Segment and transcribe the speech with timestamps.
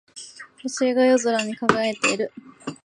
[0.63, 2.33] 星が夜空に輝いている。